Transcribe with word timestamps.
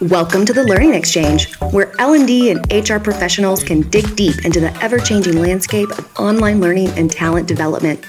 Welcome 0.00 0.46
to 0.46 0.54
the 0.54 0.64
Learning 0.66 0.92
Xchange, 0.92 1.54
where 1.70 1.92
L&D 2.00 2.50
and 2.50 2.60
HR 2.72 2.98
professionals 2.98 3.62
can 3.62 3.82
dig 3.90 4.16
deep 4.16 4.46
into 4.46 4.58
the 4.58 4.74
ever-changing 4.82 5.38
landscape 5.38 5.90
of 5.98 6.18
online 6.18 6.62
learning 6.62 6.88
and 6.90 7.10
talent 7.10 7.46
development. 7.46 8.02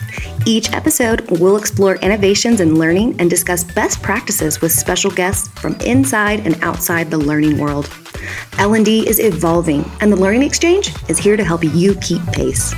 Each 0.45 0.71
episode 0.71 1.29
we'll 1.29 1.57
explore 1.57 1.97
innovations 1.97 2.61
in 2.61 2.79
learning 2.79 3.19
and 3.19 3.29
discuss 3.29 3.65
best 3.65 4.01
practices 4.01 4.61
with 4.61 4.71
special 4.71 5.11
guests 5.11 5.49
from 5.59 5.75
inside 5.81 6.45
and 6.45 6.57
outside 6.63 7.11
the 7.11 7.17
learning 7.17 7.57
world. 7.57 7.89
L&D 8.59 9.09
is 9.09 9.19
evolving, 9.19 9.83
and 9.99 10.09
the 10.09 10.15
Learning 10.15 10.49
Xchange 10.49 11.09
is 11.09 11.17
here 11.17 11.35
to 11.35 11.43
help 11.43 11.65
you 11.65 11.95
keep 11.95 12.25
pace. 12.27 12.73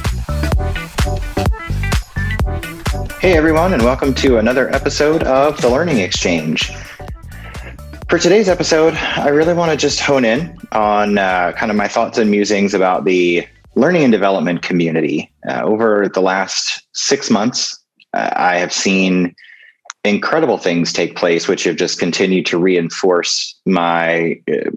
Hey 3.20 3.36
everyone, 3.36 3.74
and 3.74 3.84
welcome 3.84 4.14
to 4.14 4.38
another 4.38 4.70
episode 4.70 5.24
of 5.24 5.60
the 5.60 5.70
Learning 5.70 5.98
Xchange. 5.98 6.72
For 8.08 8.20
today's 8.20 8.48
episode, 8.48 8.94
I 8.94 9.30
really 9.30 9.56
want 9.56 9.72
to 9.72 9.76
just 9.76 10.00
hone 10.00 10.24
in 10.24 10.56
on 10.72 11.18
uh, 11.18 11.52
kind 11.54 11.72
of 11.72 11.78
my 11.78 11.88
thoughts 11.88 12.20
and 12.20 12.30
musings 12.30 12.76
about 12.76 13.06
the 13.06 13.48
learning 13.74 14.04
and 14.04 14.12
development 14.12 14.62
community. 14.62 15.32
Uh, 15.50 15.62
over 15.64 16.08
the 16.14 16.22
last 16.22 16.86
six 16.94 17.32
months, 17.32 17.84
uh, 18.14 18.30
I 18.36 18.58
have 18.58 18.72
seen 18.72 19.36
incredible 20.06 20.60
things 20.60 20.94
take 20.94 21.16
place, 21.16 21.48
which 21.48 21.64
have 21.64 21.76
just 21.76 21.98
continued 21.98 22.46
to 22.46 22.60
reinforce 22.60 23.60
my 23.66 24.40
uh, 24.48 24.70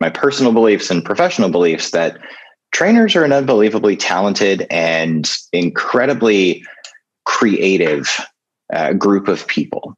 my 0.00 0.08
personal 0.08 0.52
beliefs 0.52 0.88
and 0.88 1.04
professional 1.04 1.50
beliefs 1.50 1.90
that 1.90 2.16
trainers 2.70 3.16
are 3.16 3.24
an 3.24 3.32
unbelievably 3.32 3.96
talented 3.96 4.68
and 4.70 5.36
incredibly 5.52 6.64
creative 7.38 8.08
uh, 8.72 8.92
group 8.94 9.28
of 9.28 9.46
people. 9.46 9.96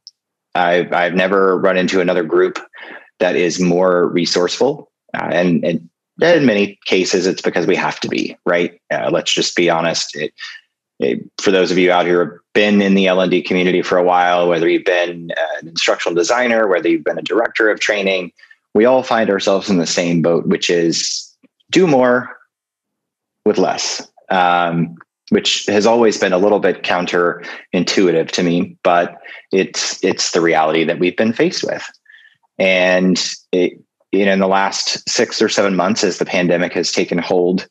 I've 0.53 0.93
I've 0.93 1.15
never 1.15 1.57
run 1.57 1.75
into 1.75 1.99
another 1.99 2.23
group 2.23 2.59
that 3.19 3.35
is 3.35 3.59
more 3.59 4.07
resourceful, 4.07 4.91
uh, 5.15 5.29
and, 5.31 5.65
and 5.65 5.89
in 6.21 6.45
many 6.45 6.77
cases, 6.85 7.25
it's 7.25 7.41
because 7.41 7.65
we 7.65 7.75
have 7.75 7.99
to 8.01 8.07
be 8.07 8.37
right. 8.45 8.79
Uh, 8.93 9.09
let's 9.11 9.33
just 9.33 9.55
be 9.55 9.71
honest. 9.71 10.15
It, 10.15 10.33
it, 10.99 11.19
for 11.41 11.49
those 11.49 11.71
of 11.71 11.79
you 11.79 11.91
out 11.91 12.05
here 12.05 12.23
who 12.23 12.31
have 12.31 12.39
been 12.53 12.79
in 12.79 12.93
the 12.93 13.07
L&D 13.07 13.41
community 13.41 13.81
for 13.81 13.97
a 13.97 14.03
while, 14.03 14.47
whether 14.47 14.69
you've 14.69 14.85
been 14.85 15.31
uh, 15.31 15.59
an 15.59 15.67
instructional 15.67 16.13
designer, 16.13 16.67
whether 16.67 16.89
you've 16.89 17.03
been 17.03 17.17
a 17.17 17.23
director 17.23 17.71
of 17.71 17.79
training, 17.79 18.31
we 18.75 18.85
all 18.85 19.01
find 19.01 19.31
ourselves 19.31 19.67
in 19.67 19.77
the 19.77 19.87
same 19.87 20.21
boat, 20.21 20.45
which 20.45 20.69
is 20.69 21.35
do 21.71 21.87
more 21.87 22.37
with 23.45 23.57
less. 23.57 24.07
Um, 24.29 24.95
which 25.31 25.65
has 25.67 25.85
always 25.85 26.17
been 26.17 26.33
a 26.33 26.37
little 26.37 26.59
bit 26.59 26.83
counterintuitive 26.83 28.29
to 28.31 28.43
me, 28.43 28.75
but 28.83 29.17
it's 29.53 30.03
it's 30.03 30.31
the 30.31 30.41
reality 30.41 30.83
that 30.83 30.99
we've 30.99 31.15
been 31.15 31.31
faced 31.31 31.63
with. 31.63 31.89
And 32.59 33.17
it, 33.53 33.81
in 34.11 34.39
the 34.39 34.47
last 34.47 35.09
six 35.09 35.41
or 35.41 35.47
seven 35.47 35.73
months, 35.73 36.03
as 36.03 36.17
the 36.17 36.25
pandemic 36.25 36.73
has 36.73 36.91
taken 36.91 37.17
hold, 37.17 37.65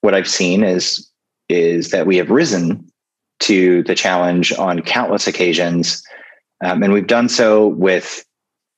what 0.00 0.14
I've 0.14 0.28
seen 0.28 0.64
is 0.64 1.08
is 1.48 1.90
that 1.90 2.08
we 2.08 2.16
have 2.16 2.28
risen 2.28 2.90
to 3.38 3.84
the 3.84 3.94
challenge 3.94 4.52
on 4.54 4.82
countless 4.82 5.28
occasions, 5.28 6.02
um, 6.64 6.82
and 6.82 6.92
we've 6.92 7.06
done 7.06 7.28
so 7.28 7.68
with 7.68 8.26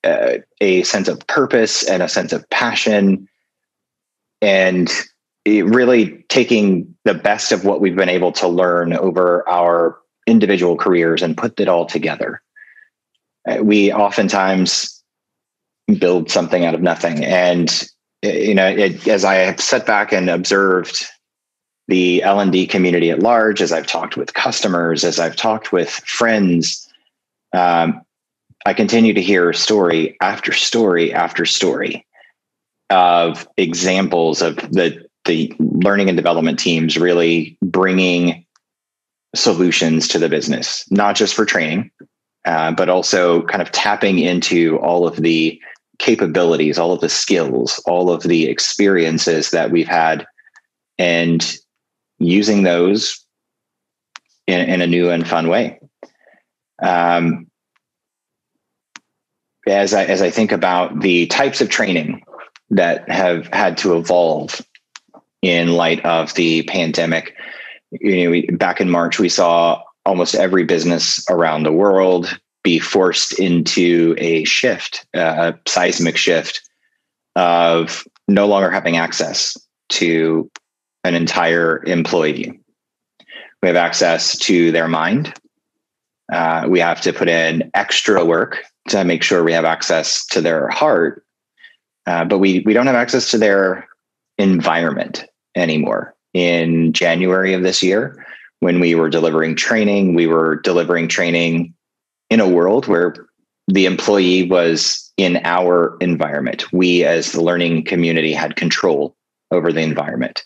uh, 0.04 0.34
a 0.60 0.82
sense 0.82 1.08
of 1.08 1.26
purpose 1.28 1.82
and 1.82 2.02
a 2.02 2.10
sense 2.10 2.34
of 2.34 2.48
passion, 2.50 3.26
and 4.42 4.92
really 5.62 6.24
taking 6.28 6.94
the 7.04 7.14
best 7.14 7.52
of 7.52 7.64
what 7.64 7.80
we've 7.80 7.96
been 7.96 8.08
able 8.08 8.32
to 8.32 8.48
learn 8.48 8.92
over 8.92 9.48
our 9.48 9.98
individual 10.26 10.76
careers 10.76 11.22
and 11.22 11.36
put 11.36 11.58
it 11.58 11.68
all 11.68 11.86
together. 11.86 12.42
Uh, 13.48 13.62
we 13.62 13.92
oftentimes 13.92 15.02
build 15.98 16.30
something 16.30 16.64
out 16.64 16.74
of 16.74 16.82
nothing. 16.82 17.24
And, 17.24 17.70
uh, 18.24 18.28
you 18.28 18.54
know, 18.54 18.66
it, 18.66 19.06
as 19.08 19.24
I 19.24 19.36
have 19.36 19.60
sat 19.60 19.86
back 19.86 20.12
and 20.12 20.28
observed 20.28 21.06
the 21.86 22.22
L&D 22.22 22.66
community 22.66 23.10
at 23.10 23.20
large, 23.20 23.62
as 23.62 23.72
I've 23.72 23.86
talked 23.86 24.16
with 24.16 24.34
customers, 24.34 25.04
as 25.04 25.18
I've 25.18 25.36
talked 25.36 25.72
with 25.72 25.88
friends, 25.90 26.86
um, 27.54 28.02
I 28.66 28.74
continue 28.74 29.14
to 29.14 29.22
hear 29.22 29.52
story 29.54 30.16
after 30.20 30.52
story 30.52 31.12
after 31.14 31.46
story 31.46 32.04
of 32.90 33.48
examples 33.56 34.42
of 34.42 34.56
the 34.56 35.07
the 35.28 35.54
learning 35.60 36.08
and 36.08 36.16
development 36.16 36.58
teams 36.58 36.96
really 36.96 37.56
bringing 37.62 38.44
solutions 39.36 40.08
to 40.08 40.18
the 40.18 40.28
business, 40.28 40.84
not 40.90 41.14
just 41.14 41.34
for 41.34 41.44
training, 41.44 41.90
uh, 42.44 42.72
but 42.72 42.88
also 42.88 43.42
kind 43.42 43.62
of 43.62 43.70
tapping 43.70 44.18
into 44.18 44.78
all 44.78 45.06
of 45.06 45.16
the 45.16 45.60
capabilities, 45.98 46.78
all 46.78 46.92
of 46.92 47.00
the 47.00 47.08
skills, 47.08 47.80
all 47.86 48.10
of 48.10 48.22
the 48.22 48.48
experiences 48.48 49.50
that 49.50 49.70
we've 49.70 49.88
had, 49.88 50.26
and 50.98 51.56
using 52.18 52.62
those 52.62 53.24
in, 54.46 54.68
in 54.68 54.80
a 54.80 54.86
new 54.86 55.10
and 55.10 55.28
fun 55.28 55.48
way. 55.48 55.78
Um, 56.82 57.48
as 59.66 59.92
I 59.92 60.04
as 60.04 60.22
I 60.22 60.30
think 60.30 60.52
about 60.52 61.00
the 61.00 61.26
types 61.26 61.60
of 61.60 61.68
training 61.68 62.22
that 62.70 63.10
have 63.10 63.48
had 63.52 63.76
to 63.78 63.96
evolve 63.96 64.62
in 65.42 65.72
light 65.72 66.04
of 66.04 66.34
the 66.34 66.62
pandemic. 66.64 67.34
You 67.90 68.24
know, 68.24 68.30
we, 68.30 68.46
back 68.46 68.80
in 68.80 68.90
March, 68.90 69.18
we 69.18 69.28
saw 69.28 69.82
almost 70.04 70.34
every 70.34 70.64
business 70.64 71.24
around 71.30 71.62
the 71.62 71.72
world 71.72 72.38
be 72.64 72.78
forced 72.78 73.38
into 73.38 74.14
a 74.18 74.44
shift, 74.44 75.06
a 75.14 75.54
seismic 75.66 76.16
shift 76.16 76.60
of 77.36 78.04
no 78.26 78.46
longer 78.46 78.70
having 78.70 78.96
access 78.96 79.56
to 79.90 80.50
an 81.04 81.14
entire 81.14 81.82
employee. 81.86 82.58
We 83.62 83.68
have 83.68 83.76
access 83.76 84.36
to 84.38 84.70
their 84.72 84.88
mind. 84.88 85.32
Uh, 86.30 86.66
we 86.68 86.78
have 86.80 87.00
to 87.02 87.12
put 87.12 87.28
in 87.28 87.70
extra 87.74 88.24
work 88.24 88.64
to 88.88 89.04
make 89.04 89.22
sure 89.22 89.42
we 89.42 89.52
have 89.52 89.64
access 89.64 90.26
to 90.26 90.40
their 90.40 90.68
heart, 90.68 91.24
uh, 92.06 92.24
but 92.24 92.38
we 92.38 92.60
we 92.60 92.74
don't 92.74 92.86
have 92.86 92.96
access 92.96 93.30
to 93.30 93.38
their 93.38 93.87
environment 94.38 95.24
anymore. 95.56 96.14
In 96.34 96.92
January 96.92 97.52
of 97.52 97.62
this 97.62 97.82
year, 97.82 98.24
when 98.60 98.80
we 98.80 98.94
were 98.94 99.08
delivering 99.08 99.56
training, 99.56 100.14
we 100.14 100.26
were 100.26 100.56
delivering 100.56 101.08
training 101.08 101.74
in 102.30 102.40
a 102.40 102.48
world 102.48 102.86
where 102.86 103.14
the 103.68 103.86
employee 103.86 104.44
was 104.44 105.12
in 105.16 105.40
our 105.44 105.96
environment. 106.00 106.72
We, 106.72 107.04
as 107.04 107.32
the 107.32 107.42
learning 107.42 107.84
community, 107.84 108.32
had 108.32 108.56
control 108.56 109.16
over 109.50 109.72
the 109.72 109.80
environment, 109.80 110.42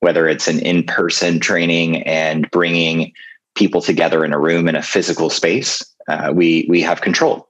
whether 0.00 0.28
it's 0.28 0.48
an 0.48 0.60
in 0.60 0.84
person 0.84 1.40
training 1.40 2.02
and 2.02 2.50
bringing 2.50 3.12
people 3.54 3.80
together 3.80 4.24
in 4.24 4.32
a 4.32 4.38
room 4.38 4.68
in 4.68 4.76
a 4.76 4.82
physical 4.82 5.30
space, 5.30 5.84
uh, 6.08 6.32
we, 6.34 6.66
we 6.68 6.80
have 6.80 7.00
control. 7.00 7.48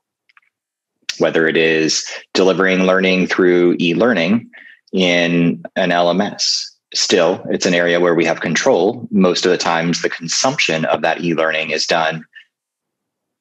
Whether 1.18 1.46
it 1.48 1.56
is 1.56 2.06
delivering 2.32 2.84
learning 2.84 3.26
through 3.26 3.76
e 3.80 3.94
learning 3.94 4.50
in 4.92 5.62
an 5.76 5.90
LMS, 5.90 6.64
still 6.94 7.44
it's 7.50 7.66
an 7.66 7.74
area 7.74 8.00
where 8.00 8.14
we 8.14 8.24
have 8.24 8.40
control. 8.40 9.06
Most 9.10 9.44
of 9.44 9.50
the 9.50 9.58
times 9.58 10.02
the 10.02 10.10
consumption 10.10 10.84
of 10.86 11.02
that 11.02 11.22
e-learning 11.22 11.70
is 11.70 11.86
done 11.86 12.24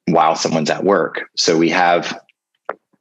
while 0.06 0.36
someone's 0.36 0.70
at 0.70 0.84
work. 0.84 1.28
So 1.36 1.56
we 1.56 1.70
have 1.70 2.18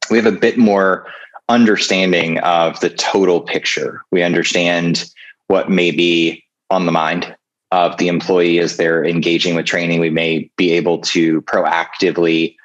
we 0.09 0.17
have 0.17 0.25
a 0.25 0.31
bit 0.31 0.57
more 0.57 1.07
understanding 1.49 2.39
of 2.39 2.79
the 2.79 2.89
total 2.89 3.41
picture. 3.41 4.01
We 4.11 4.23
understand 4.23 5.09
what 5.47 5.69
may 5.69 5.91
be 5.91 6.43
on 6.69 6.85
the 6.85 6.91
mind 6.91 7.35
of 7.71 7.97
the 7.97 8.07
employee 8.07 8.59
as 8.59 8.77
they're 8.77 9.03
engaging 9.03 9.55
with 9.55 9.65
training. 9.65 9.99
We 9.99 10.09
may 10.09 10.49
be 10.55 10.71
able 10.71 10.99
to 10.99 11.41
proactively 11.41 12.55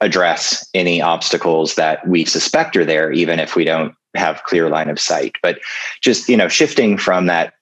address 0.00 0.68
any 0.74 1.00
obstacles 1.00 1.74
that 1.76 2.06
we 2.06 2.24
suspect 2.24 2.76
are 2.76 2.84
there 2.84 3.12
even 3.12 3.38
if 3.38 3.56
we 3.56 3.64
don't 3.64 3.94
have 4.14 4.44
clear 4.44 4.68
line 4.68 4.90
of 4.90 5.00
sight. 5.00 5.36
But 5.42 5.60
just 6.00 6.28
you 6.28 6.36
know 6.36 6.48
shifting 6.48 6.98
from 6.98 7.26
that 7.26 7.54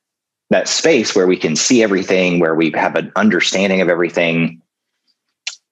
that 0.50 0.69
space 0.69 1.15
where 1.15 1.27
we 1.27 1.37
can 1.37 1.55
see 1.55 1.82
everything 1.82 2.41
where 2.41 2.55
we 2.55 2.73
have 2.73 2.97
an 2.97 3.12
understanding 3.15 3.81
of 3.81 3.88
everything 3.88 4.61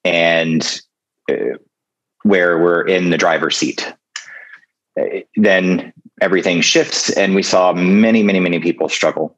and 0.05 0.81
uh, 1.29 1.57
where 2.23 2.57
we're 2.57 2.87
in 2.87 3.09
the 3.09 3.17
driver's 3.17 3.57
seat 3.57 3.93
uh, 4.99 5.19
then 5.35 5.91
everything 6.21 6.61
shifts 6.61 7.09
and 7.11 7.35
we 7.35 7.43
saw 7.43 7.73
many 7.73 8.23
many 8.23 8.39
many 8.39 8.59
people 8.59 8.89
struggle. 8.89 9.37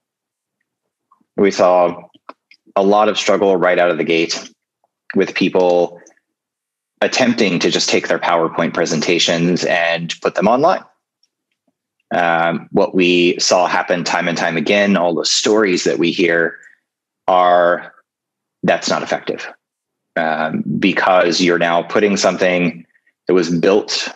We 1.37 1.51
saw 1.51 2.03
a 2.75 2.83
lot 2.83 3.09
of 3.09 3.17
struggle 3.17 3.57
right 3.57 3.79
out 3.79 3.89
of 3.89 3.97
the 3.97 4.03
gate 4.03 4.49
with 5.15 5.33
people 5.33 6.00
attempting 7.01 7.59
to 7.59 7.71
just 7.71 7.89
take 7.89 8.07
their 8.07 8.19
PowerPoint 8.19 8.73
presentations 8.73 9.65
and 9.65 10.13
put 10.21 10.35
them 10.35 10.47
online 10.47 10.83
um, 12.13 12.67
what 12.71 12.93
we 12.93 13.39
saw 13.39 13.67
happen 13.67 14.03
time 14.03 14.27
and 14.27 14.37
time 14.37 14.57
again, 14.57 14.97
all 14.97 15.15
the 15.15 15.25
stories 15.25 15.85
that 15.85 15.97
we 15.97 16.11
hear 16.11 16.57
are 17.27 17.93
that's 18.63 18.89
not 18.89 19.03
effective. 19.03 19.47
um, 20.15 20.63
because 20.79 21.41
you're 21.41 21.59
now 21.59 21.81
putting 21.81 22.17
something 22.17 22.85
that 23.27 23.33
was 23.33 23.49
built 23.49 24.09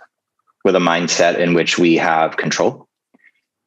with 0.64 0.76
a 0.76 0.80
mindset 0.80 1.38
in 1.38 1.54
which 1.54 1.78
we 1.78 1.96
have 1.96 2.38
control 2.38 2.88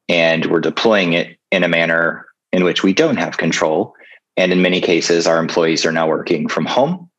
and 0.09 0.47
we're 0.47 0.61
deploying 0.61 1.13
it 1.15 1.39
in 1.51 1.65
a 1.65 1.69
manner 1.69 2.27
in 2.53 2.65
which 2.65 2.83
we 2.83 2.93
don't 2.93 3.17
have 3.17 3.39
control. 3.39 3.95
And 4.37 4.53
in 4.53 4.63
many 4.63 4.81
cases, 4.81 5.27
our 5.27 5.39
employees 5.39 5.85
are 5.87 5.93
now 5.93 6.07
working 6.09 6.49
from 6.49 6.67
home, 6.67 7.11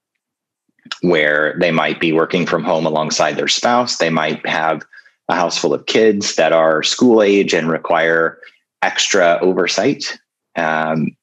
where 1.01 1.55
they 1.59 1.71
might 1.71 1.99
be 1.99 2.11
working 2.11 2.45
from 2.45 2.63
home 2.63 2.85
alongside 2.85 3.35
their 3.35 3.47
spouse. 3.47 3.97
They 3.97 4.09
might 4.09 4.45
have 4.47 4.83
a 5.29 5.35
house 5.35 5.57
full 5.57 5.73
of 5.73 5.85
kids 5.85 6.35
that 6.35 6.53
are 6.53 6.83
school 6.83 7.21
age 7.21 7.53
and 7.53 7.69
require 7.69 8.39
extra 8.81 9.37
oversight. 9.41 10.17
Um, 10.55 11.15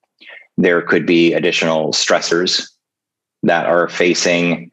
there 0.57 0.81
could 0.83 1.07
be 1.07 1.35
additional 1.35 1.93
stressors 1.93 2.69
that 3.43 3.67
are 3.67 3.89
facing 3.89 4.71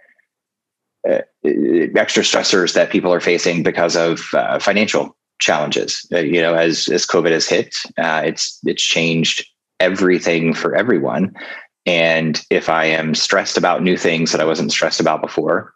uh, 1.09 1.19
extra 1.43 2.23
stressors 2.23 2.73
that 2.73 2.89
people 2.89 3.11
are 3.11 3.19
facing 3.19 3.63
because 3.63 3.95
of 3.95 4.21
uh, 4.33 4.59
financial 4.59 5.15
challenges. 5.39 6.07
Uh, 6.11 6.19
you 6.19 6.41
know, 6.41 6.53
as 6.53 6.87
as 6.87 7.05
COVID 7.05 7.31
has 7.31 7.47
hit, 7.47 7.75
uh, 7.97 8.21
it's 8.25 8.59
it's 8.63 8.83
changed 8.83 9.45
everything 9.79 10.53
for 10.53 10.75
everyone. 10.75 11.35
And 11.85 12.41
if 12.49 12.69
I 12.69 12.85
am 12.85 13.13
stressed 13.13 13.57
about 13.57 13.83
new 13.83 13.97
things 13.97 14.31
that 14.31 14.41
I 14.41 14.45
wasn't 14.45 14.71
stressed 14.71 14.99
about 14.99 15.21
before, 15.21 15.73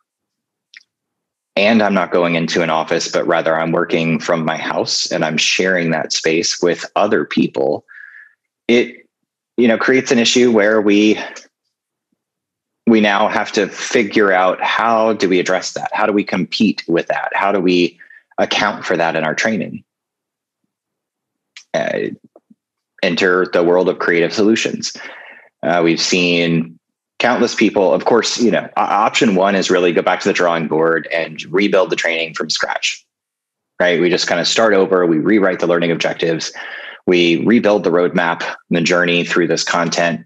and 1.57 1.81
I'm 1.81 1.93
not 1.93 2.11
going 2.11 2.35
into 2.35 2.61
an 2.61 2.69
office, 2.69 3.11
but 3.11 3.25
rather 3.25 3.59
I'm 3.59 3.71
working 3.71 4.19
from 4.19 4.45
my 4.45 4.57
house 4.57 5.11
and 5.11 5.25
I'm 5.25 5.37
sharing 5.37 5.89
that 5.91 6.13
space 6.13 6.61
with 6.61 6.85
other 6.95 7.25
people, 7.25 7.83
it 8.67 9.07
you 9.57 9.67
know 9.67 9.77
creates 9.77 10.11
an 10.11 10.19
issue 10.19 10.51
where 10.51 10.79
we 10.81 11.19
we 12.85 13.01
now 13.01 13.27
have 13.27 13.51
to 13.53 13.67
figure 13.67 14.31
out 14.31 14.61
how 14.61 15.13
do 15.13 15.27
we 15.27 15.39
address 15.39 15.73
that? 15.73 15.89
How 15.93 16.05
do 16.05 16.13
we 16.13 16.23
compete 16.23 16.83
with 16.87 17.07
that? 17.07 17.31
How 17.33 17.51
do 17.51 17.59
we 17.59 17.99
account 18.37 18.85
for 18.85 18.95
that 18.95 19.15
in 19.15 19.25
our 19.25 19.35
training? 19.35 19.83
Uh, 21.73 22.09
enter 23.03 23.45
the 23.51 23.63
world 23.63 23.89
of 23.89 23.99
creative 23.99 24.31
solutions. 24.31 24.95
Uh, 25.63 25.81
we've 25.83 26.01
seen 26.01 26.77
countless 27.19 27.55
people. 27.55 27.93
Of 27.93 28.05
course, 28.05 28.39
you 28.39 28.51
know, 28.51 28.69
option 28.77 29.35
one 29.35 29.55
is 29.55 29.69
really 29.69 29.91
go 29.91 30.01
back 30.01 30.21
to 30.21 30.29
the 30.29 30.33
drawing 30.33 30.67
board 30.67 31.07
and 31.11 31.43
rebuild 31.45 31.89
the 31.89 31.95
training 31.95 32.33
from 32.33 32.49
scratch. 32.49 33.03
Right? 33.79 33.99
We 34.01 34.09
just 34.09 34.27
kind 34.27 34.41
of 34.41 34.47
start 34.47 34.73
over. 34.73 35.05
We 35.05 35.19
rewrite 35.19 35.59
the 35.59 35.67
learning 35.67 35.91
objectives. 35.91 36.51
We 37.05 37.45
rebuild 37.45 37.83
the 37.83 37.91
roadmap 37.91 38.41
and 38.41 38.77
the 38.77 38.81
journey 38.81 39.23
through 39.23 39.47
this 39.47 39.63
content 39.63 40.25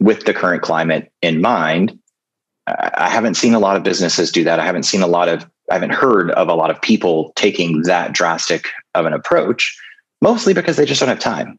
with 0.00 0.24
the 0.24 0.34
current 0.34 0.62
climate 0.62 1.12
in 1.22 1.40
mind. 1.40 1.98
I 2.66 3.08
haven't 3.08 3.34
seen 3.34 3.54
a 3.54 3.60
lot 3.60 3.76
of 3.76 3.84
businesses 3.84 4.32
do 4.32 4.42
that. 4.44 4.58
I 4.58 4.64
haven't 4.64 4.82
seen 4.82 5.02
a 5.02 5.06
lot 5.06 5.28
of, 5.28 5.48
I 5.70 5.74
haven't 5.74 5.92
heard 5.92 6.32
of 6.32 6.48
a 6.48 6.54
lot 6.54 6.70
of 6.70 6.82
people 6.82 7.32
taking 7.36 7.82
that 7.82 8.12
drastic 8.12 8.68
of 8.94 9.06
an 9.06 9.12
approach, 9.12 9.78
mostly 10.20 10.52
because 10.52 10.76
they 10.76 10.84
just 10.84 10.98
don't 10.98 11.08
have 11.08 11.20
time. 11.20 11.58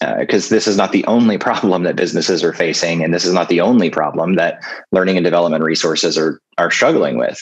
Because 0.00 0.50
uh, 0.50 0.54
this 0.54 0.66
is 0.66 0.78
not 0.78 0.92
the 0.92 1.04
only 1.04 1.36
problem 1.36 1.82
that 1.82 1.94
businesses 1.94 2.42
are 2.42 2.54
facing, 2.54 3.04
and 3.04 3.12
this 3.12 3.26
is 3.26 3.34
not 3.34 3.50
the 3.50 3.60
only 3.60 3.90
problem 3.90 4.36
that 4.36 4.62
learning 4.92 5.18
and 5.18 5.24
development 5.24 5.62
resources 5.62 6.16
are 6.16 6.40
are 6.56 6.70
struggling 6.70 7.18
with. 7.18 7.38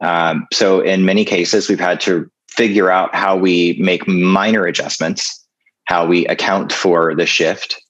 Um, 0.00 0.46
so, 0.52 0.80
in 0.80 1.04
many 1.04 1.24
cases, 1.24 1.68
we've 1.68 1.78
had 1.78 2.00
to 2.00 2.28
figure 2.48 2.90
out 2.90 3.14
how 3.14 3.36
we 3.36 3.76
make 3.80 4.08
minor 4.08 4.66
adjustments, 4.66 5.46
how 5.84 6.06
we 6.06 6.26
account 6.26 6.72
for 6.72 7.14
the 7.14 7.26
shift, 7.26 7.80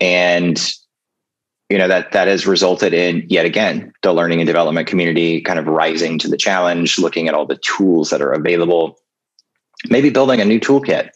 and 0.00 0.72
you 1.72 1.78
know 1.78 1.88
that 1.88 2.12
that 2.12 2.28
has 2.28 2.46
resulted 2.46 2.92
in 2.92 3.24
yet 3.30 3.46
again 3.46 3.92
the 4.02 4.12
learning 4.12 4.40
and 4.40 4.46
development 4.46 4.86
community 4.86 5.40
kind 5.40 5.58
of 5.58 5.66
rising 5.66 6.18
to 6.18 6.28
the 6.28 6.36
challenge 6.36 6.98
looking 6.98 7.28
at 7.28 7.34
all 7.34 7.46
the 7.46 7.58
tools 7.66 8.10
that 8.10 8.20
are 8.20 8.30
available 8.30 8.98
maybe 9.88 10.10
building 10.10 10.38
a 10.38 10.44
new 10.44 10.60
toolkit 10.60 11.08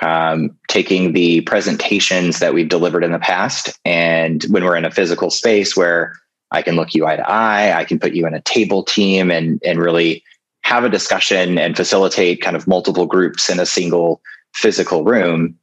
um, 0.00 0.56
taking 0.76 1.14
the 1.14 1.40
presentations 1.42 2.38
that 2.38 2.52
we've 2.52 2.68
delivered 2.68 3.02
in 3.02 3.10
the 3.10 3.18
past 3.18 3.70
and 3.86 4.42
when 4.50 4.62
we're 4.62 4.76
in 4.76 4.84
a 4.84 4.90
physical 4.90 5.30
space 5.30 5.74
where 5.74 6.12
i 6.50 6.60
can 6.60 6.76
look 6.76 6.92
you 6.92 7.06
eye 7.06 7.16
to 7.16 7.26
eye 7.26 7.72
i 7.74 7.82
can 7.82 7.98
put 7.98 8.12
you 8.12 8.26
in 8.26 8.34
a 8.34 8.42
table 8.42 8.82
team 8.82 9.30
and 9.30 9.58
and 9.64 9.80
really 9.80 10.22
have 10.64 10.84
a 10.84 10.90
discussion 10.90 11.56
and 11.56 11.78
facilitate 11.78 12.42
kind 12.42 12.56
of 12.56 12.66
multiple 12.66 13.06
groups 13.06 13.48
in 13.48 13.58
a 13.58 13.64
single 13.64 14.20
physical 14.52 15.02
room 15.02 15.56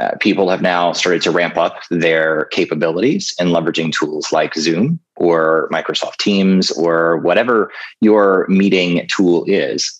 uh, 0.00 0.10
people 0.18 0.50
have 0.50 0.62
now 0.62 0.92
started 0.92 1.22
to 1.22 1.30
ramp 1.30 1.56
up 1.56 1.82
their 1.88 2.46
capabilities 2.46 3.36
in 3.38 3.48
leveraging 3.50 3.92
tools 3.92 4.32
like 4.32 4.52
Zoom 4.54 4.98
or 5.14 5.70
Microsoft 5.72 6.16
Teams 6.16 6.72
or 6.72 7.18
whatever 7.18 7.70
your 8.02 8.46
meeting 8.48 9.06
tool 9.08 9.44
is. 9.46 9.98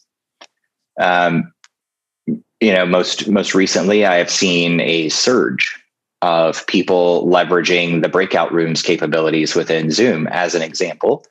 Um, 1.01 1.51
you 2.61 2.73
know, 2.73 2.87
most 2.87 3.29
most 3.29 3.55
recently, 3.55 4.05
I 4.07 4.17
have 4.17 4.31
seen 4.31 4.81
a 4.81 5.09
surge 5.09 5.79
of 6.23 6.67
people 6.67 7.27
leveraging 7.27 8.03
the 8.03 8.09
breakout 8.09 8.53
rooms 8.53 8.83
capabilities 8.83 9.55
within 9.55 9.91
Zoom 9.91 10.27
as 10.29 10.55
an 10.55 10.63
example, 10.63 11.25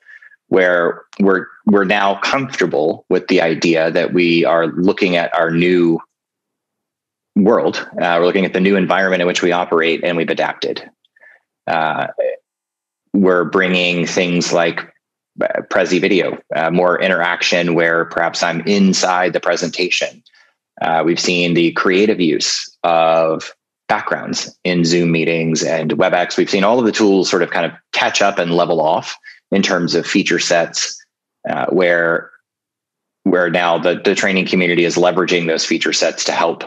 where 0.48 1.04
we're 1.19 1.48
we're 1.66 1.86
now 1.86 2.19
comfortable 2.19 3.06
with 3.10 3.27
the 3.27 3.42
idea 3.42 3.89
that 3.92 4.13
we 4.13 4.45
are 4.45 4.68
looking 4.68 5.16
at 5.16 5.36
our 5.36 5.50
new 5.50 6.00
world. 7.36 7.78
Uh, 8.00 8.18
we're 8.19 8.25
looking 8.25 8.45
at 8.45 8.54
the 8.54 8.60
new 8.60 8.75
environment 8.75 9.21
in 9.21 9.28
which 9.28 9.42
we 9.42 9.51
operate, 9.51 10.04
and 10.04 10.18
we've 10.18 10.30
adapted. 10.30 10.89
Uh, 11.66 12.07
we're 13.13 13.45
bringing 13.45 14.06
things 14.06 14.54
like 14.54 14.94
uh, 15.42 15.62
Prezi 15.71 16.00
video, 16.00 16.38
uh, 16.56 16.69
more 16.69 17.01
interaction 17.01 17.74
where 17.74 18.06
perhaps 18.06 18.44
I'm 18.44 18.62
inside 18.62 19.33
the 19.33 19.39
presentation. 19.39 20.24
Uh, 20.81 21.04
we've 21.06 21.19
seen 21.19 21.54
the 21.54 21.72
creative 21.72 22.19
use 22.19 22.69
of 22.83 23.54
backgrounds 23.88 24.57
in 24.63 24.83
Zoom 24.83 25.12
meetings 25.12 25.63
and 25.63 25.92
WebEx. 25.92 26.38
We've 26.38 26.50
seen 26.50 26.63
all 26.63 26.80
of 26.80 26.86
the 26.86 26.92
tools 26.92 27.30
sort 27.30 27.44
of 27.44 27.51
kind 27.51 27.66
of 27.66 27.72
catch 27.94 28.22
up 28.22 28.39
and 28.39 28.51
level 28.51 28.81
off 28.81 29.16
in 29.51 29.62
terms 29.62 29.95
of 29.95 30.06
feature 30.06 30.39
sets, 30.39 31.01
uh, 31.50 31.68
where 31.68 32.31
where 33.24 33.50
now 33.50 33.77
the, 33.80 34.00
the 34.04 34.13
training 34.13 34.45
community 34.45 34.86
is 34.86 34.98
leveraging 34.98 35.48
those 35.48 35.66
feature 35.66 35.94
sets 35.94 36.24
to 36.25 36.31
help 36.31 36.63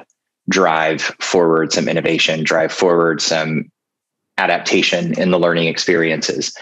drive 0.49 1.03
forward 1.21 1.73
some 1.73 1.89
innovation, 1.89 2.43
drive 2.43 2.73
forward 2.73 3.23
some 3.23 3.71
adaptation 4.39 5.19
in 5.19 5.31
the 5.31 5.39
learning 5.39 5.69
experiences. 5.69 6.57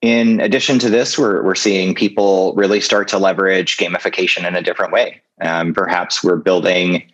In 0.00 0.40
addition 0.40 0.78
to 0.80 0.90
this, 0.90 1.18
we're, 1.18 1.42
we're 1.42 1.56
seeing 1.56 1.94
people 1.94 2.54
really 2.54 2.80
start 2.80 3.08
to 3.08 3.18
leverage 3.18 3.76
gamification 3.76 4.46
in 4.46 4.54
a 4.54 4.62
different 4.62 4.92
way. 4.92 5.20
Um, 5.40 5.74
perhaps 5.74 6.22
we're 6.22 6.36
building 6.36 7.10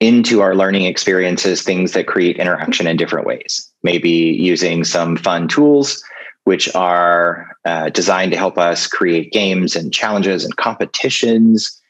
into 0.00 0.40
our 0.40 0.54
learning 0.54 0.84
experiences 0.84 1.62
things 1.62 1.92
that 1.92 2.06
create 2.06 2.36
interaction 2.36 2.86
in 2.86 2.96
different 2.96 3.26
ways, 3.26 3.70
maybe 3.82 4.10
using 4.10 4.84
some 4.84 5.16
fun 5.16 5.48
tools 5.48 6.02
which 6.44 6.72
are 6.76 7.56
uh, 7.64 7.88
designed 7.90 8.30
to 8.30 8.38
help 8.38 8.56
us 8.56 8.86
create 8.86 9.32
games 9.32 9.74
and 9.74 9.92
challenges 9.92 10.44
and 10.44 10.56
competitions 10.56 11.82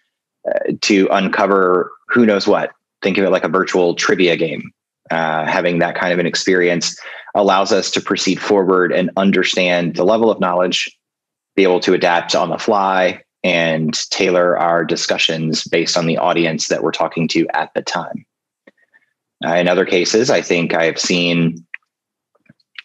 uh, 0.48 0.72
to 0.80 1.06
uncover 1.10 1.92
who 2.08 2.24
knows 2.24 2.46
what 2.46 2.70
think 3.02 3.18
of 3.18 3.24
it 3.24 3.30
like 3.30 3.44
a 3.44 3.48
virtual 3.48 3.94
trivia 3.94 4.34
game. 4.34 4.72
Uh, 5.10 5.44
having 5.44 5.78
that 5.78 5.94
kind 5.94 6.12
of 6.12 6.18
an 6.18 6.26
experience 6.26 6.98
allows 7.36 7.70
us 7.70 7.90
to 7.92 8.00
proceed 8.00 8.40
forward 8.40 8.90
and 8.90 9.10
understand 9.16 9.94
the 9.94 10.04
level 10.04 10.30
of 10.30 10.40
knowledge, 10.40 10.90
be 11.54 11.62
able 11.62 11.80
to 11.80 11.92
adapt 11.92 12.34
on 12.34 12.48
the 12.48 12.58
fly, 12.58 13.22
and 13.44 13.94
tailor 14.10 14.58
our 14.58 14.84
discussions 14.84 15.62
based 15.64 15.96
on 15.96 16.06
the 16.06 16.18
audience 16.18 16.66
that 16.66 16.82
we're 16.82 16.90
talking 16.90 17.28
to 17.28 17.46
at 17.54 17.72
the 17.74 17.82
time. 17.82 18.26
Uh, 19.44 19.54
in 19.54 19.68
other 19.68 19.84
cases, 19.84 20.30
I 20.30 20.40
think 20.40 20.74
I 20.74 20.84
have 20.86 20.98
seen, 20.98 21.64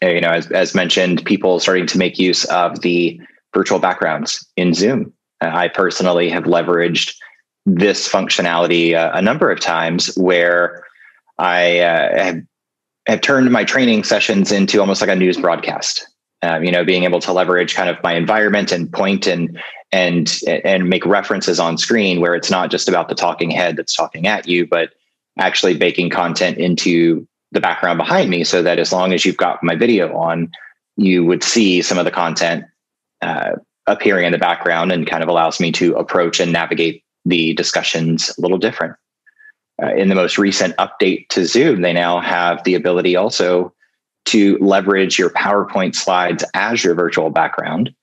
you 0.04 0.22
know, 0.22 0.30
as, 0.30 0.52
as 0.52 0.76
mentioned, 0.76 1.26
people 1.26 1.60
starting 1.60 1.88
to 1.88 1.98
make 1.98 2.20
use 2.20 2.46
of 2.46 2.82
the 2.82 3.20
virtual 3.56 3.80
backgrounds 3.80 4.46
in 4.58 4.74
Zoom. 4.74 5.14
Uh, 5.42 5.50
I 5.52 5.70
personally 5.70 6.30
have 6.30 6.44
leveraged 6.44 7.16
this 7.66 8.08
functionality 8.08 8.96
uh, 8.96 9.12
a 9.14 9.22
number 9.22 9.50
of 9.50 9.60
times 9.62 10.14
where 10.16 10.84
I 11.38 11.80
uh, 11.80 12.24
have, 12.24 12.42
have 13.08 13.22
turned 13.22 13.52
my 13.52 13.64
training 13.64 14.04
sessions 14.04 14.52
into 14.52 14.80
almost 14.80 15.02
like 15.02 15.10
a 15.10 15.16
news 15.16 15.38
broadcast. 15.38 16.08
Um, 16.44 16.64
you 16.64 16.72
know, 16.72 16.84
being 16.84 17.04
able 17.04 17.20
to 17.20 17.34
leverage 17.34 17.76
kind 17.76 17.88
of 17.88 18.02
my 18.04 18.16
environment 18.16 18.72
and 18.72 18.92
point 18.92 19.28
and 19.28 19.60
and 19.92 20.40
and 20.48 20.90
make 20.90 21.06
references 21.06 21.60
on 21.60 21.78
screen 21.78 22.20
where 22.20 22.34
it's 22.34 22.50
not 22.50 22.72
just 22.72 22.90
about 22.90 23.10
the 23.10 23.16
talking 23.16 23.52
head 23.52 23.76
that's 23.76 23.96
talking 23.96 24.26
at 24.26 24.48
you, 24.48 24.66
but 24.66 24.90
actually 25.38 25.78
baking 25.78 26.10
content 26.10 26.58
into 26.58 27.28
the 27.52 27.62
background 27.62 27.98
behind 27.98 28.30
me, 28.30 28.44
so 28.44 28.64
that 28.64 28.80
as 28.80 28.92
long 28.92 29.14
as 29.14 29.24
you've 29.24 29.38
got 29.38 29.62
my 29.62 29.76
video 29.76 30.18
on, 30.18 30.50
you 30.98 31.24
would 31.24 31.44
see 31.44 31.82
some 31.82 32.00
of 32.00 32.06
the 32.06 32.12
content 32.12 32.64
uh, 33.22 33.52
appearing 33.86 34.26
in 34.26 34.32
the 34.32 34.38
background, 34.40 34.92
and 34.92 35.06
kind 35.06 35.22
of 35.22 35.30
allows 35.30 35.60
me 35.60 35.72
to 35.72 35.94
approach 35.96 36.40
and 36.40 36.52
navigate 36.52 37.04
the 37.26 37.54
discussions 37.54 38.34
a 38.38 38.42
little 38.42 38.58
different. 38.58 38.96
Uh, 39.82 39.94
in 39.96 40.10
the 40.10 40.16
most 40.16 40.38
recent 40.38 40.76
update 40.78 41.28
to 41.30 41.46
Zoom, 41.46 41.82
they 41.82 41.94
now 41.94 42.20
have 42.20 42.64
the 42.64 42.76
ability 42.76 43.16
also 43.16 43.74
to 44.26 44.58
leverage 44.60 45.18
your 45.18 45.32
PowerPoint 45.32 45.96
slides 45.96 46.44
as 46.54 46.84
your 46.84 46.94
virtual 46.94 47.32
background, 47.32 47.94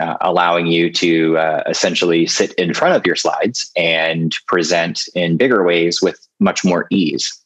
uh, 0.00 0.16
allowing 0.22 0.66
you 0.66 0.90
to 0.92 1.36
uh, 1.36 1.62
essentially 1.68 2.26
sit 2.26 2.54
in 2.54 2.72
front 2.72 2.96
of 2.96 3.04
your 3.04 3.16
slides 3.16 3.70
and 3.76 4.34
present 4.46 5.02
in 5.14 5.36
bigger 5.36 5.62
ways 5.62 6.00
with 6.00 6.26
much 6.40 6.64
more 6.64 6.86
ease. 6.90 7.38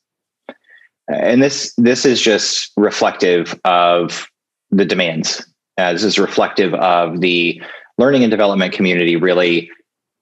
And 1.08 1.42
this 1.42 1.74
this 1.76 2.04
is 2.04 2.20
just 2.20 2.70
reflective 2.76 3.58
of 3.64 4.28
the 4.70 4.84
demands. 4.84 5.44
Uh, 5.76 5.92
this 5.92 6.04
is 6.04 6.18
reflective 6.18 6.74
of 6.74 7.20
the 7.20 7.60
learning 7.98 8.22
and 8.22 8.30
development 8.30 8.72
community 8.72 9.16
really 9.16 9.68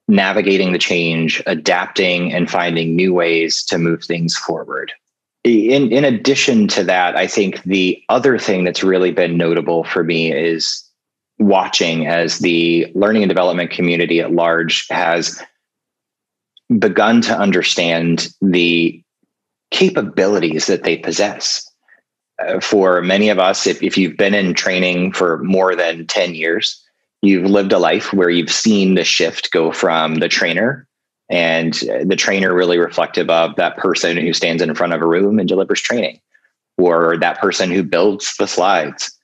navigating 0.08 0.72
the 0.72 0.78
change, 0.78 1.42
adapting, 1.46 2.32
and 2.32 2.50
finding 2.50 2.96
new 2.96 3.12
ways 3.12 3.62
to 3.64 3.78
move 3.78 4.02
things 4.02 4.36
forward. 4.36 4.90
In, 5.44 5.92
in 5.92 6.04
addition 6.04 6.66
to 6.68 6.84
that, 6.84 7.16
I 7.16 7.26
think 7.26 7.62
the 7.62 8.02
other 8.08 8.38
thing 8.38 8.64
that's 8.64 8.82
really 8.82 9.12
been 9.12 9.36
notable 9.36 9.84
for 9.84 10.02
me 10.02 10.32
is 10.32 10.82
watching 11.38 12.06
as 12.06 12.38
the 12.38 12.90
learning 12.94 13.22
and 13.22 13.30
development 13.30 13.70
community 13.70 14.20
at 14.20 14.32
large 14.32 14.88
has 14.88 15.40
begun 16.78 17.20
to 17.22 17.38
understand 17.38 18.28
the 18.42 19.02
capabilities 19.70 20.66
that 20.66 20.82
they 20.82 20.96
possess. 20.96 21.64
Uh, 22.44 22.60
for 22.60 23.02
many 23.02 23.28
of 23.28 23.38
us, 23.38 23.66
if, 23.66 23.82
if 23.82 23.96
you've 23.96 24.16
been 24.16 24.34
in 24.34 24.54
training 24.54 25.12
for 25.12 25.38
more 25.42 25.74
than 25.74 26.06
10 26.06 26.34
years, 26.34 26.82
you've 27.22 27.50
lived 27.50 27.72
a 27.72 27.78
life 27.78 28.12
where 28.12 28.30
you've 28.30 28.52
seen 28.52 28.94
the 28.94 29.04
shift 29.04 29.50
go 29.50 29.72
from 29.72 30.16
the 30.16 30.28
trainer 30.28 30.86
and 31.30 31.74
the 32.04 32.16
trainer 32.16 32.54
really 32.54 32.78
reflective 32.78 33.28
of 33.28 33.56
that 33.56 33.76
person 33.76 34.16
who 34.16 34.32
stands 34.32 34.62
in 34.62 34.74
front 34.74 34.92
of 34.92 35.02
a 35.02 35.06
room 35.06 35.38
and 35.38 35.48
delivers 35.48 35.80
training 35.80 36.20
or 36.78 37.18
that 37.18 37.38
person 37.38 37.70
who 37.70 37.82
builds 37.82 38.34
the 38.38 38.46
slides. 38.46 39.14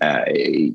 Uh, 0.00 0.24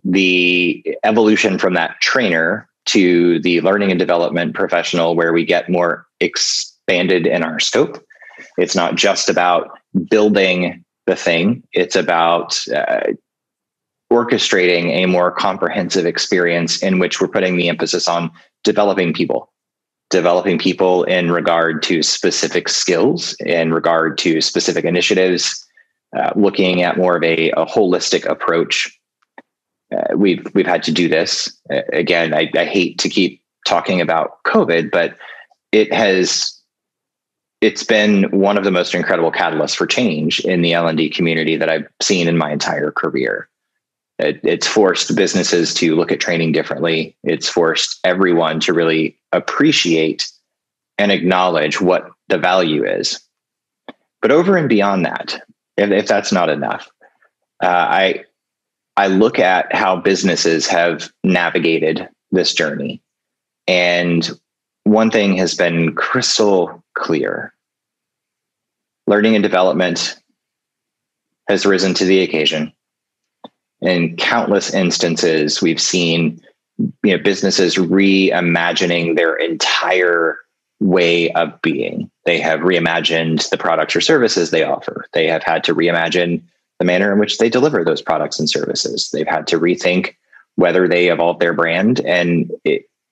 the 0.04 0.84
evolution 1.04 1.58
from 1.58 1.74
that 1.74 2.00
trainer 2.02 2.68
to 2.86 3.40
the 3.40 3.62
learning 3.62 3.90
and 3.90 4.00
development 4.00 4.54
professional 4.54 5.16
where 5.16 5.34
we 5.34 5.44
get 5.44 5.70
more 5.70 6.06
expanded 6.20 7.26
in 7.26 7.42
our 7.42 7.60
scope. 7.60 8.04
It's 8.58 8.76
not 8.76 8.96
just 8.96 9.30
about 9.30 9.80
building 10.10 10.84
the 11.08 11.16
thing. 11.16 11.64
It's 11.72 11.96
about 11.96 12.60
uh, 12.76 13.14
orchestrating 14.12 14.92
a 14.92 15.06
more 15.06 15.32
comprehensive 15.32 16.06
experience 16.06 16.82
in 16.82 17.00
which 17.00 17.20
we're 17.20 17.28
putting 17.28 17.58
the 17.58 17.70
emphasis 17.70 18.08
on 18.08 18.32
developing 18.64 19.14
people. 19.14 19.52
Developing 20.12 20.60
people 20.60 21.04
in 21.06 21.32
regard 21.32 21.82
to 21.84 22.04
specific 22.04 22.70
skills 22.70 23.36
in 23.40 23.74
regard 23.74 24.18
to 24.20 24.40
specific 24.40 24.86
initiatives 24.86 25.66
uh, 26.16 26.32
looking 26.36 26.84
at 26.84 26.98
more 26.98 27.18
of 27.18 27.24
a, 27.24 27.50
a 27.52 27.66
holistic 27.66 28.26
approach. 28.26 28.98
Uh, 29.92 30.16
we've 30.16 30.46
we've 30.54 30.68
had 30.68 30.84
to 30.84 30.92
do 30.92 31.10
this. 31.10 31.60
Uh, 31.74 31.82
again 31.92 32.34
I, 32.34 32.50
I 32.56 32.66
hate 32.66 33.00
to 33.00 33.10
keep 33.10 33.42
talking 33.68 34.00
about 34.00 34.44
covid 34.44 34.92
but 34.92 35.18
it 35.72 35.92
has 35.92 36.56
it's 37.62 37.84
been 37.84 38.24
one 38.32 38.58
of 38.58 38.64
the 38.64 38.72
most 38.72 38.94
incredible 38.94 39.32
catalysts 39.32 39.76
for 39.76 39.88
change 39.88 40.40
in 40.42 40.62
the 40.62 40.74
L&D 40.74 41.10
community 41.10 41.56
that 41.58 41.70
I've 41.70 41.88
seen 42.02 42.28
in 42.28 42.38
my 42.38 42.52
entire 42.52 42.92
career. 42.92 43.50
It, 44.18 44.40
it's 44.44 44.68
forced 44.68 45.14
businesses 45.16 45.74
to 45.76 45.96
look 45.96 46.12
at 46.12 46.22
training 46.22 46.54
differently. 46.54 47.18
It's 47.24 47.50
forced 47.50 48.00
everyone 48.04 48.62
to 48.62 48.74
really 48.74 49.18
appreciate 49.34 50.32
and 50.98 51.12
acknowledge 51.12 51.82
what 51.82 52.10
the 52.30 52.38
value 52.38 52.86
is. 52.86 53.20
But 54.22 54.32
over 54.32 54.56
and 54.56 54.70
beyond 54.70 55.06
that, 55.06 55.42
if, 55.78 55.92
if 55.92 56.08
that's 56.08 56.32
not 56.32 56.50
enough, 56.50 56.90
uh, 57.62 57.68
I 57.68 58.26
I 58.98 59.08
look 59.08 59.40
at 59.40 59.76
how 59.76 59.98
businesses 59.98 60.68
have 60.68 61.12
navigated 61.24 62.08
this 62.32 62.54
journey, 62.54 63.02
and 63.68 64.28
one 64.86 65.12
thing 65.12 65.36
has 65.38 65.54
been 65.56 65.94
crystal 65.94 66.84
clear: 66.94 67.54
learning 69.08 69.36
and 69.36 69.44
development 69.44 70.16
has 71.50 71.66
risen 71.66 71.94
to 71.96 72.06
the 72.06 72.22
occasion 72.22 72.74
in 73.86 74.16
countless 74.18 74.74
instances, 74.74 75.62
we've 75.62 75.82
seen 75.82 76.42
you 77.04 77.16
know 77.16 77.24
businesses 77.24 77.76
reimagining 77.76 79.16
their 79.16 79.36
entire 79.36 80.38
way 80.80 81.32
of 81.32 81.62
being. 81.62 82.10
They 82.26 82.40
have 82.40 82.62
reimagined 82.62 83.50
the 83.50 83.58
products 83.58 83.96
or 83.96 84.02
services 84.02 84.52
they 84.52 84.64
offer. 84.64 85.06
They 85.14 85.28
have 85.28 85.44
had 85.44 85.64
to 85.66 85.76
reimagine 85.76 86.42
the 86.80 86.86
manner 86.86 87.14
in 87.14 87.20
which 87.20 87.38
they 87.38 87.50
deliver 87.50 87.84
those 87.84 88.02
products 88.02 88.40
and 88.40 88.50
services. 88.50 89.10
They've 89.14 89.28
had 89.28 89.48
to 89.48 89.60
rethink 89.60 90.16
whether 90.56 90.88
they 90.88 91.10
evolve 91.10 91.40
their 91.40 91.54
brand 91.54 92.02
and 92.02 92.52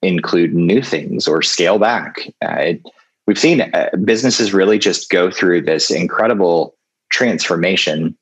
include 0.01 0.53
new 0.53 0.81
things 0.81 1.27
or 1.27 1.41
scale 1.41 1.79
back. 1.79 2.17
Uh, 2.41 2.73
we've 3.27 3.39
seen 3.39 3.61
uh, 3.61 3.89
businesses 4.03 4.53
really 4.53 4.77
just 4.77 5.09
go 5.09 5.31
through 5.31 5.61
this 5.61 5.89
incredible 5.89 6.75
transformation. 7.09 8.17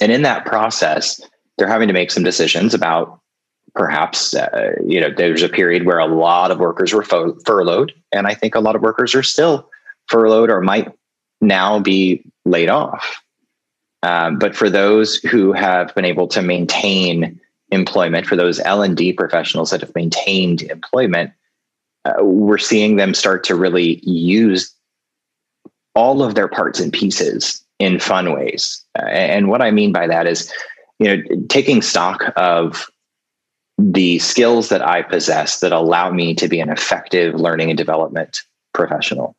And 0.00 0.10
in 0.10 0.22
that 0.22 0.44
process, 0.44 1.20
they're 1.56 1.68
having 1.68 1.88
to 1.88 1.94
make 1.94 2.10
some 2.10 2.24
decisions 2.24 2.74
about 2.74 3.20
perhaps 3.74 4.34
uh, 4.34 4.72
you 4.86 5.00
know 5.00 5.10
there's 5.10 5.42
a 5.42 5.48
period 5.48 5.86
where 5.86 5.98
a 5.98 6.06
lot 6.06 6.50
of 6.50 6.58
workers 6.58 6.92
were 6.92 7.02
furloughed 7.02 7.92
and 8.12 8.26
i 8.26 8.34
think 8.34 8.54
a 8.54 8.60
lot 8.60 8.76
of 8.76 8.82
workers 8.82 9.14
are 9.14 9.22
still 9.22 9.68
furloughed 10.08 10.50
or 10.50 10.60
might 10.60 10.92
now 11.40 11.78
be 11.78 12.22
laid 12.44 12.68
off. 12.68 13.22
Um, 14.04 14.38
but 14.38 14.56
for 14.56 14.68
those 14.68 15.16
who 15.16 15.52
have 15.52 15.94
been 15.94 16.04
able 16.04 16.26
to 16.28 16.42
maintain 16.42 17.40
employment 17.70 18.26
for 18.26 18.36
those 18.36 18.60
l&d 18.60 19.12
professionals 19.14 19.70
that 19.70 19.80
have 19.80 19.94
maintained 19.94 20.62
employment 20.62 21.32
uh, 22.04 22.22
we're 22.22 22.58
seeing 22.58 22.96
them 22.96 23.14
start 23.14 23.44
to 23.44 23.54
really 23.54 24.00
use 24.00 24.74
all 25.94 26.22
of 26.22 26.34
their 26.34 26.48
parts 26.48 26.80
and 26.80 26.92
pieces 26.92 27.64
in 27.78 27.98
fun 27.98 28.32
ways. 28.32 28.84
Uh, 28.98 29.06
and 29.06 29.48
what 29.48 29.62
i 29.62 29.70
mean 29.70 29.92
by 29.92 30.06
that 30.06 30.26
is 30.26 30.52
you 30.98 31.16
know, 31.16 31.22
taking 31.48 31.82
stock 31.82 32.32
of 32.36 32.86
the 33.78 34.18
skills 34.18 34.68
that 34.68 34.86
I 34.86 35.02
possess 35.02 35.60
that 35.60 35.72
allow 35.72 36.10
me 36.10 36.34
to 36.34 36.48
be 36.48 36.60
an 36.60 36.70
effective 36.70 37.34
learning 37.34 37.70
and 37.70 37.78
development 37.78 38.42
professional. 38.74 39.36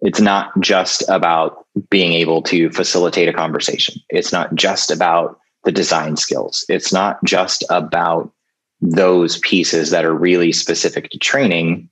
It's 0.00 0.20
not 0.20 0.58
just 0.60 1.02
about 1.08 1.66
being 1.90 2.12
able 2.12 2.42
to 2.42 2.70
facilitate 2.70 3.28
a 3.28 3.32
conversation. 3.32 3.96
It's 4.10 4.32
not 4.32 4.54
just 4.54 4.90
about 4.90 5.38
the 5.64 5.72
design 5.72 6.16
skills. 6.16 6.64
It's 6.68 6.92
not 6.92 7.22
just 7.24 7.64
about 7.70 8.30
those 8.80 9.38
pieces 9.38 9.90
that 9.90 10.04
are 10.04 10.14
really 10.14 10.52
specific 10.52 11.10
to 11.10 11.18
training, 11.18 11.88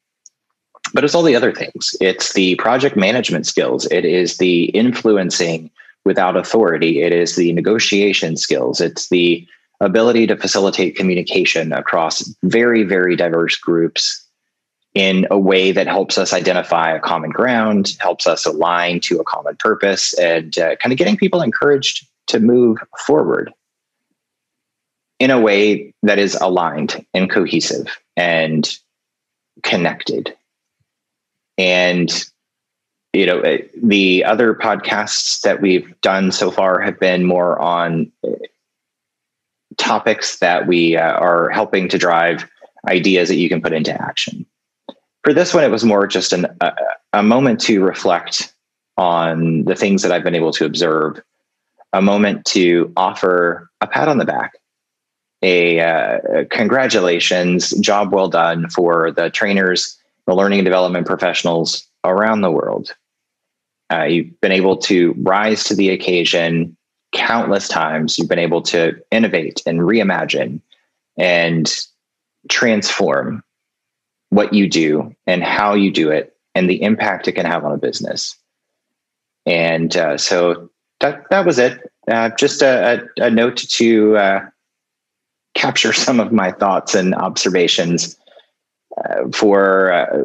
but 0.92 1.04
it's 1.04 1.14
all 1.14 1.22
the 1.22 1.36
other 1.36 1.52
things. 1.52 1.96
It's 2.00 2.34
the 2.34 2.56
project 2.56 2.96
management 2.96 3.46
skills. 3.46 3.86
It 3.86 4.04
is 4.04 4.36
the 4.36 4.64
influencing 4.66 5.70
without 6.04 6.36
authority. 6.36 7.02
It 7.02 7.12
is 7.12 7.36
the 7.36 7.52
negotiation 7.52 8.36
skills. 8.36 8.80
It's 8.80 9.08
the 9.08 9.46
ability 9.80 10.26
to 10.28 10.36
facilitate 10.36 10.96
communication 10.96 11.72
across 11.72 12.22
very, 12.42 12.82
very 12.84 13.16
diverse 13.16 13.56
groups 13.56 14.24
in 14.94 15.26
a 15.30 15.38
way 15.38 15.72
that 15.72 15.86
helps 15.86 16.18
us 16.18 16.32
identify 16.32 16.92
a 16.94 17.00
common 17.00 17.30
ground, 17.30 17.96
helps 17.98 18.26
us 18.26 18.44
align 18.44 19.00
to 19.00 19.18
a 19.18 19.24
common 19.24 19.56
purpose, 19.56 20.12
and 20.18 20.58
uh, 20.58 20.76
kind 20.76 20.92
of 20.92 20.98
getting 20.98 21.16
people 21.16 21.40
encouraged 21.40 22.06
to 22.26 22.38
move 22.40 22.78
forward 23.06 23.52
in 25.18 25.30
a 25.30 25.40
way 25.40 25.94
that 26.02 26.18
is 26.18 26.34
aligned 26.36 27.04
and 27.14 27.30
cohesive 27.30 27.96
and 28.16 28.78
connected. 29.62 30.36
And 31.56 32.10
you 33.12 33.26
know 33.26 33.40
uh, 33.40 33.58
the 33.82 34.24
other 34.24 34.54
podcasts 34.54 35.40
that 35.42 35.60
we've 35.60 36.00
done 36.00 36.32
so 36.32 36.50
far 36.50 36.80
have 36.80 36.98
been 36.98 37.24
more 37.24 37.58
on 37.60 38.10
uh, 38.24 38.30
topics 39.76 40.38
that 40.38 40.66
we 40.66 40.96
uh, 40.96 41.12
are 41.12 41.50
helping 41.50 41.88
to 41.88 41.98
drive 41.98 42.48
ideas 42.88 43.28
that 43.28 43.36
you 43.36 43.48
can 43.48 43.62
put 43.62 43.72
into 43.72 43.92
action. 44.00 44.44
For 45.24 45.32
this 45.32 45.54
one 45.54 45.64
it 45.64 45.70
was 45.70 45.84
more 45.84 46.06
just 46.06 46.32
an, 46.32 46.46
a, 46.60 46.72
a 47.12 47.22
moment 47.22 47.60
to 47.60 47.82
reflect 47.82 48.52
on 48.96 49.64
the 49.64 49.74
things 49.74 50.02
that 50.02 50.12
i've 50.12 50.24
been 50.24 50.34
able 50.34 50.52
to 50.52 50.66
observe 50.66 51.20
a 51.92 52.02
moment 52.02 52.44
to 52.44 52.92
offer 52.96 53.70
a 53.80 53.86
pat 53.86 54.08
on 54.08 54.18
the 54.18 54.24
back 54.24 54.52
a 55.42 55.80
uh, 55.80 56.44
congratulations 56.50 57.70
job 57.80 58.12
well 58.12 58.28
done 58.28 58.68
for 58.68 59.10
the 59.10 59.30
trainers 59.30 59.98
the 60.26 60.34
learning 60.34 60.58
and 60.58 60.66
development 60.66 61.06
professionals 61.06 61.88
around 62.04 62.42
the 62.42 62.50
world 62.50 62.94
uh, 63.92 64.04
you've 64.04 64.40
been 64.40 64.52
able 64.52 64.76
to 64.76 65.14
rise 65.18 65.64
to 65.64 65.74
the 65.74 65.90
occasion 65.90 66.76
countless 67.12 67.68
times. 67.68 68.16
You've 68.16 68.28
been 68.28 68.38
able 68.38 68.62
to 68.62 68.94
innovate 69.10 69.62
and 69.66 69.80
reimagine 69.80 70.60
and 71.18 71.70
transform 72.48 73.44
what 74.30 74.54
you 74.54 74.68
do 74.68 75.14
and 75.26 75.42
how 75.44 75.74
you 75.74 75.90
do 75.90 76.10
it 76.10 76.34
and 76.54 76.68
the 76.68 76.82
impact 76.82 77.28
it 77.28 77.32
can 77.32 77.46
have 77.46 77.64
on 77.64 77.72
a 77.72 77.78
business. 77.78 78.36
And 79.44 79.94
uh, 79.96 80.16
so 80.16 80.70
that 81.00 81.24
that 81.30 81.44
was 81.44 81.58
it. 81.58 81.92
uh, 82.10 82.30
just 82.30 82.62
a, 82.62 83.06
a, 83.18 83.26
a, 83.26 83.30
note 83.30 83.56
to 83.56 84.16
uh, 84.16 84.46
capture 85.54 85.92
some 86.06 86.20
of 86.20 86.32
my 86.32 86.52
thoughts 86.52 86.94
and 86.94 87.14
observations 87.14 88.16
uh, 88.96 89.28
for 89.32 89.92
uh, 89.92 90.24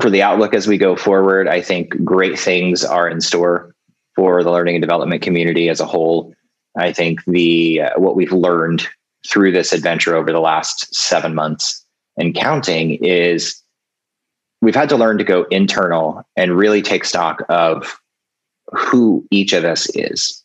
for 0.00 0.10
the 0.10 0.22
outlook 0.22 0.54
as 0.54 0.66
we 0.66 0.78
go 0.78 0.94
forward. 0.94 1.48
I 1.48 1.60
think 1.60 2.04
great 2.04 2.38
things 2.38 2.84
are 2.84 3.08
in 3.08 3.20
store 3.20 3.74
for 4.14 4.42
the 4.44 4.50
learning 4.50 4.76
and 4.76 4.82
development 4.82 5.22
community 5.22 5.68
as 5.68 5.80
a 5.80 5.86
whole. 5.86 6.34
I 6.76 6.92
think 6.92 7.24
the 7.24 7.82
uh, 7.82 7.90
what 8.00 8.16
we've 8.16 8.32
learned 8.32 8.86
through 9.28 9.52
this 9.52 9.72
adventure 9.72 10.14
over 10.14 10.32
the 10.32 10.40
last 10.40 10.94
seven 10.94 11.34
months 11.34 11.84
and 12.16 12.34
counting 12.34 13.02
is 13.04 13.60
we've 14.62 14.74
had 14.74 14.88
to 14.90 14.96
learn 14.96 15.18
to 15.18 15.24
go 15.24 15.44
internal 15.50 16.22
and 16.36 16.56
really 16.56 16.82
take 16.82 17.04
stock 17.04 17.42
of 17.48 17.98
who 18.72 19.26
each 19.30 19.52
of 19.52 19.64
us 19.64 19.88
is 19.96 20.44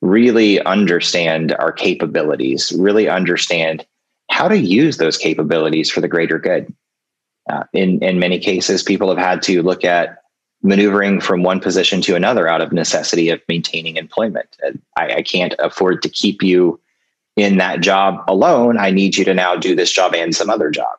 really 0.00 0.60
understand 0.64 1.54
our 1.58 1.72
capabilities 1.72 2.72
really 2.78 3.08
understand 3.08 3.86
how 4.30 4.48
to 4.48 4.58
use 4.58 4.96
those 4.96 5.16
capabilities 5.16 5.90
for 5.90 6.00
the 6.00 6.08
greater 6.08 6.38
good 6.38 6.72
uh, 7.50 7.64
in 7.72 8.02
in 8.02 8.18
many 8.18 8.38
cases 8.38 8.82
people 8.82 9.08
have 9.08 9.18
had 9.18 9.42
to 9.42 9.62
look 9.62 9.84
at 9.84 10.18
maneuvering 10.62 11.20
from 11.20 11.42
one 11.42 11.60
position 11.60 12.00
to 12.00 12.16
another 12.16 12.48
out 12.48 12.62
of 12.62 12.72
necessity 12.72 13.28
of 13.28 13.40
maintaining 13.48 13.96
employment. 13.96 14.56
I, 14.96 15.16
I 15.16 15.22
can't 15.22 15.54
afford 15.58 16.02
to 16.02 16.08
keep 16.08 16.42
you 16.42 16.80
in 17.36 17.58
that 17.58 17.82
job 17.82 18.24
alone. 18.28 18.78
I 18.78 18.90
need 18.90 19.16
you 19.16 19.26
to 19.26 19.34
now 19.34 19.56
do 19.56 19.76
this 19.76 19.92
job 19.92 20.14
and 20.14 20.34
some 20.34 20.48
other 20.48 20.70
job. 20.70 20.96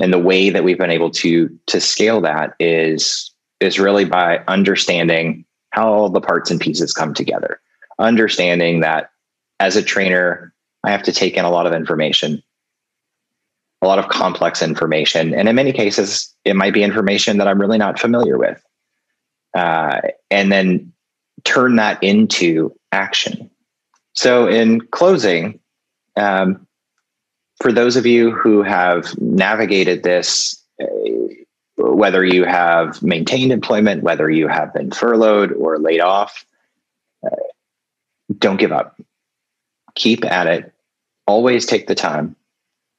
And 0.00 0.12
the 0.12 0.18
way 0.18 0.48
that 0.48 0.64
we've 0.64 0.78
been 0.78 0.90
able 0.90 1.10
to 1.10 1.58
to 1.66 1.80
scale 1.80 2.20
that 2.22 2.54
is 2.58 3.30
is 3.60 3.78
really 3.78 4.04
by 4.04 4.38
understanding 4.48 5.44
how 5.70 5.92
all 5.92 6.08
the 6.08 6.20
parts 6.20 6.50
and 6.50 6.60
pieces 6.60 6.94
come 6.94 7.12
together. 7.12 7.60
Understanding 7.98 8.80
that 8.80 9.10
as 9.60 9.76
a 9.76 9.82
trainer 9.82 10.52
i 10.84 10.90
have 10.90 11.02
to 11.02 11.12
take 11.12 11.36
in 11.36 11.44
a 11.44 11.50
lot 11.50 11.66
of 11.66 11.72
information 11.72 12.42
a 13.82 13.86
lot 13.86 13.98
of 13.98 14.08
complex 14.08 14.62
information 14.62 15.34
and 15.34 15.48
in 15.48 15.54
many 15.54 15.72
cases 15.72 16.34
it 16.44 16.56
might 16.56 16.72
be 16.72 16.82
information 16.82 17.38
that 17.38 17.48
i'm 17.48 17.60
really 17.60 17.78
not 17.78 17.98
familiar 17.98 18.38
with 18.38 18.62
uh, 19.54 20.00
and 20.30 20.52
then 20.52 20.92
turn 21.44 21.76
that 21.76 22.02
into 22.02 22.74
action 22.92 23.50
so 24.12 24.48
in 24.48 24.80
closing 24.80 25.58
um, 26.16 26.66
for 27.60 27.72
those 27.72 27.96
of 27.96 28.06
you 28.06 28.30
who 28.30 28.62
have 28.62 29.18
navigated 29.20 30.02
this, 30.02 30.62
uh, 30.80 30.86
whether 31.76 32.24
you 32.24 32.44
have 32.44 33.02
maintained 33.02 33.52
employment, 33.52 34.02
whether 34.02 34.30
you 34.30 34.48
have 34.48 34.72
been 34.72 34.90
furloughed 34.90 35.52
or 35.52 35.78
laid 35.78 36.00
off, 36.00 36.44
uh, 37.24 37.34
don't 38.38 38.58
give 38.58 38.72
up. 38.72 39.00
Keep 39.94 40.24
at 40.24 40.46
it. 40.46 40.72
Always 41.26 41.66
take 41.66 41.88
the 41.88 41.94
time 41.94 42.36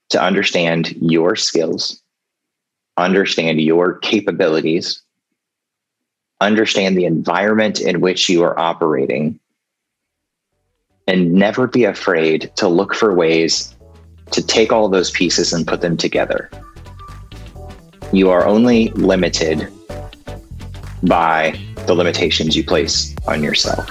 to 0.09 0.21
understand 0.21 0.95
your 1.01 1.35
skills, 1.35 2.01
understand 2.97 3.61
your 3.61 3.97
capabilities, 3.99 5.01
understand 6.41 6.97
the 6.97 7.05
environment 7.05 7.79
in 7.79 8.01
which 8.01 8.29
you 8.29 8.43
are 8.43 8.57
operating, 8.59 9.39
and 11.07 11.33
never 11.33 11.67
be 11.67 11.83
afraid 11.83 12.51
to 12.55 12.67
look 12.67 12.93
for 12.93 13.13
ways 13.13 13.75
to 14.31 14.45
take 14.45 14.71
all 14.71 14.89
those 14.89 15.11
pieces 15.11 15.53
and 15.53 15.67
put 15.67 15.81
them 15.81 15.97
together. 15.97 16.49
You 18.11 18.29
are 18.29 18.45
only 18.45 18.89
limited 18.89 19.67
by 21.03 21.59
the 21.87 21.93
limitations 21.93 22.55
you 22.55 22.63
place 22.63 23.15
on 23.27 23.43
yourself. 23.43 23.87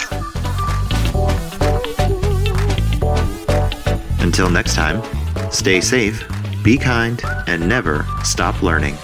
Until 4.21 4.51
next 4.51 4.75
time, 4.75 5.03
Stay 5.50 5.81
safe, 5.81 6.26
be 6.62 6.76
kind, 6.76 7.23
and 7.47 7.69
never 7.69 8.07
stop 8.23 8.62
learning. 8.62 8.97